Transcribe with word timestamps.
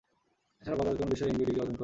এছাড়াও, 0.61 0.77
বাজারজাতকরণ 0.79 1.11
বিষয়ে 1.15 1.31
MBA 1.31 1.37
degree 1.47 1.59
অর্জন 1.61 1.67
করেন 1.69 1.75
তিনি। 1.75 1.79